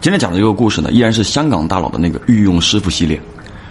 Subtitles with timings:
[0.00, 3.20] 今天讲的这个故事呢，依然是香港大佬的那个御用师傅系列。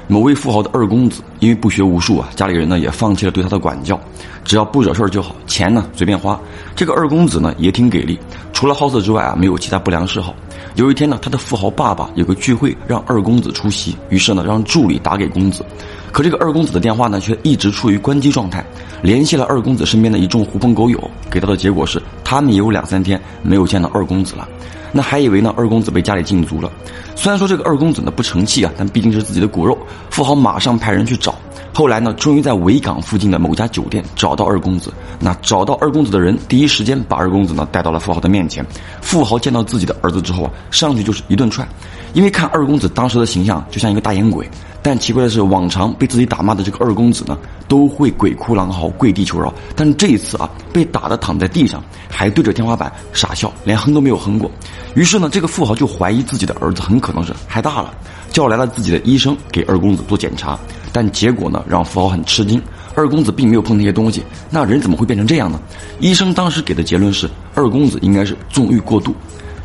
[0.06, 4.00] 某位富豪的二公子，因为不学无术啊，家里人呢也放弃了对他的管教，
[4.46, 6.40] 只要不惹事儿就好，钱呢随便花。
[6.76, 8.20] 这个二公子呢也挺给力，
[8.54, 10.36] 除了好色之外啊，没有其他不良嗜好。
[10.76, 15.66] 有一天呢，他的富豪爸爸有个聚会，让二公子出席，于是呢让助理打给公子，
[16.12, 18.64] 可这个二公子的电话呢却一直处于关机状态。
[19.02, 24.48] 联系了二公子身边的一众狐朋狗友，给到的结果是，他们也有两三天没有见到二公子了。
[24.92, 26.72] 那还以为呢，二公子被家里禁足了。
[27.16, 29.78] 虽然说这个二公子呢不成器啊，但毕竟是自己的骨肉。
[30.10, 31.36] 富豪马上派人去找。
[31.74, 34.92] 后来呢，终于在维港附近的某家酒店找到二公子。
[35.20, 38.66] 那找到二公子的人，第一时间把二公子呢带到了富豪的面前。
[39.02, 41.68] 富豪见到自己的儿子之后啊，上去就是一顿踹。
[42.14, 44.50] 因为看二公子当时的形象就像一个大烟鬼，
[44.82, 47.38] 但奇怪的是，往常被自己打骂的这个二公子呢，
[47.68, 49.54] 都会鬼哭狼嚎、跪地求饶。
[49.76, 54.50] 但这一次啊，被打的躺在地上，还对着天花板傻笑，连哼都没有哼过。
[54.96, 57.94] 于是呢，这个富豪就怀疑自己的儿子很可能是害大了，
[58.32, 60.58] 叫来了自己的医生给二公子做检查。
[60.94, 62.62] 但结果呢，让富豪很吃惊，
[62.96, 65.60] 二公子并没有碰那些东西，那人怎么会变成这样呢？
[66.00, 69.14] 医生当时给的结论是，二公子应该是纵欲过度。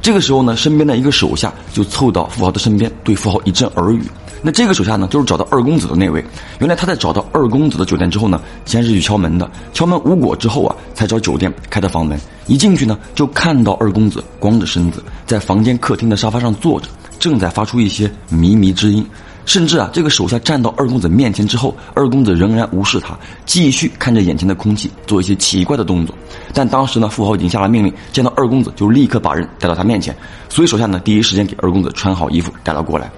[0.02, 4.02] 这个时候呢，身边的一个手下就凑到富豪的身边，对富豪一阵耳语。
[4.46, 6.22] 那这个手下呢，就是找到二公子的那位。
[6.58, 12.20] 原来他在找到二公子的酒店之后呢，先是去敲门的，敲门无果之后啊，才找酒店开的房门。
[12.46, 19.02] 一进去呢，就看到二公子光着身子在房间客厅的沙发上坐着，正在发出一些靡靡之音。
[19.46, 26.14] 甚至啊，这个手下站到二公子面前之后，二公子仍然无视他，继续看着眼前的空气，做一些奇怪的动作。
[26.52, 30.14] 但当时呢，富豪已经下了命令，见到二公子就立刻把人带到他面前，
[30.50, 33.10] 所以手下呢第一时间给二公子穿好衣服带了过来。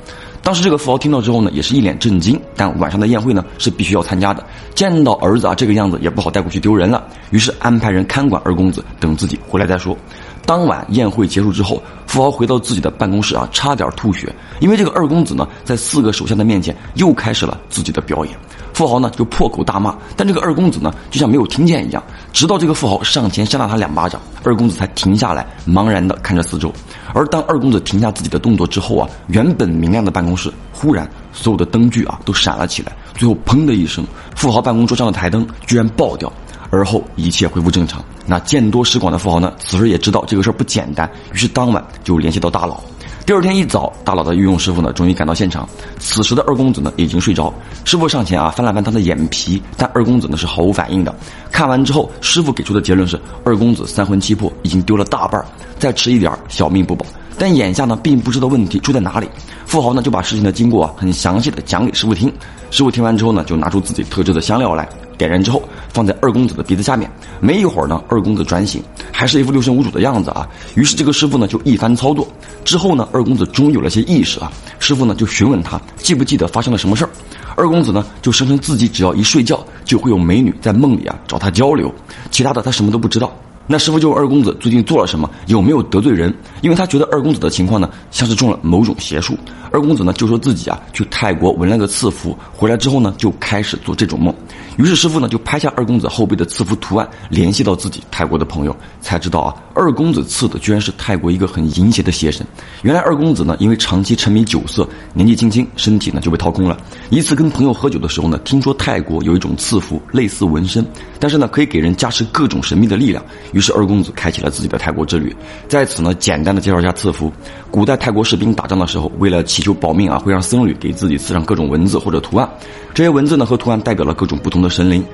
[0.47, 9.99] 当时这个富豪听到之后呢，也是一脸震惊，但晚上的宴会呢是必须要参加的，见到儿子啊这个样子也不好带过去丢人了，于是安排人看管二公子，等自己回来再说。
[10.47, 18.35] 当晚宴会结束之后，富豪回到自己的办公室啊，差点吐血，因为这个二公子呢，在四个手下的面前又开始了自己的表演。
[18.73, 22.03] 富豪呢就破口大骂，但这个二公子呢就像没有听见一样，
[22.33, 26.73] 直到这个富豪上前扇了他两巴掌，二公子才停下来，茫然的看着四周。
[27.13, 34.07] 而当二公子停下自己的动作之后啊，原本明亮的办公室忽然所有的灯具啊都闪了起来，最后砰的一声，
[34.37, 36.31] 富豪办公桌上的台灯居然爆掉。
[36.71, 38.05] 而后一切恢复正常。
[38.27, 42.81] 那见多识广的富豪呢，此时也知道这个事儿不简单，于是当晚就联系到大佬。
[43.25, 45.69] 第二天一早，大佬的御用师傅呢，终于赶到现场。
[45.99, 47.53] 此时的二公子呢，已经睡着。
[47.85, 51.13] 师傅上前啊，翻了翻他的眼皮，但二公子呢是毫无反应的。
[51.51, 55.45] 看完之后，师傅给出的结论是：二公子三魂七魄已经丢了大半，
[55.77, 57.05] 再迟一点小命不保。
[57.37, 59.29] 但眼下呢，并不知道问题出在哪里。
[59.67, 62.33] 富豪呢，就把事情的经过啊，很详细的讲给师傅听。
[62.71, 64.89] 师傅听完之后呢，就拿出自己特制的香料来。
[65.17, 67.11] 点燃之后，放在二公子的鼻子下面。
[67.41, 68.83] 没一会儿呢，二公子转醒，
[69.13, 70.49] 还是一副六神无主的样子啊。
[70.75, 72.27] 于是这个师傅呢就一番操作。
[72.65, 74.51] 之后呢，二公子终于有了些意识啊。
[74.79, 77.11] 师傅呢就询问他记不记得发生了什么事儿。
[77.57, 81.93] 二公子呢就声称自己只要一睡觉，就会有美女在梦里啊找他交流，
[82.31, 83.33] 其他的他什么都不知道。
[83.69, 86.33] 那师傅就问二公子最近做了什么，有没有得罪人？
[86.61, 89.37] 因为他觉得二公子的情况呢像是中了某种邪术。
[89.77, 94.35] 二公子呢就说自己啊去泰国纹了个赐福，回来之后呢就开始做这种梦。
[94.79, 102.47] 于是师傅呢就拍下二公子后背的赐福图案，联系到自己泰国的朋友，才知道啊二公子赐的居然是泰国一个很淫邪的邪神。
[102.81, 106.75] 原来二公子呢因为长期沉迷酒色，年纪轻轻身体呢就被掏空了。
[107.11, 110.87] 一次跟朋友喝酒的时候呢，听说泰国有一种赐福类似纹身，
[111.21, 113.23] 但是呢可以给人加持各种神秘的力量。
[113.53, 115.37] 于是二公子开启了自己的泰国之旅。
[115.69, 117.31] 在此呢简单的介绍一下赐福：
[117.71, 122.49] 古代泰国士兵打仗的时候，为了祈就保命啊，会让僧侣给自己刺上各种文字或者图案。
[122.95, 125.05] 这些文字呢和图案代表了各种不同的神灵。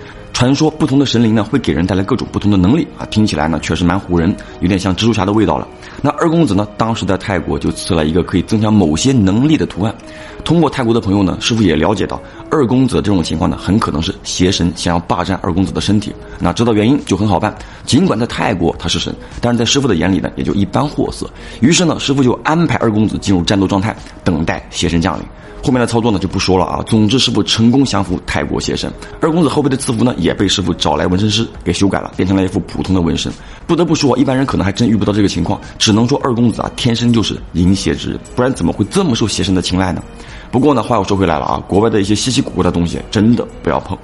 [0.42, 5.69] 传说不同的神灵呢会给人带来各种不同的能力啊，听起来呢确实蛮唬人，有点像蜘蛛侠的味道了。
[6.00, 9.94] 那二公子呢当时在泰国就刺了一个可以增强某些能力的图案。
[10.42, 12.20] 通过泰国的朋友呢，师傅也了解到
[12.50, 16.12] 二公子这种情况呢很可能是邪神想要霸占二公子的身体。
[16.41, 21.30] 那知道原因就很好办，尽管在泰国他是神，但是在师傅的眼里呢也就一般货色。
[21.60, 25.24] 于是呢师傅就安排二公子进入战斗状态，等待邪神降临。
[25.65, 26.83] 后面的操作呢就不说了啊。
[26.88, 33.33] 总之师傅成功降服泰国邪神，二公子后背的赐福呢也被师傅找来纹身师给修改了，变成了一副普通的纹身。
[33.67, 40.03] 不得不说，一般人可能还真遇不到这个情况，只能说二公子啊天生就是淫邪之人，不然怎么会这么受邪神的青睐呢？
[40.51, 43.97] 不过呢，话又说回来了啊，国外的一些稀奇古怪的东西真的不要碰。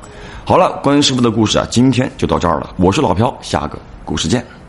[0.45, 2.75] 好了，关于师傅的故事啊，今天就到这儿了。
[2.77, 4.45] 我是老朴，下个故事见。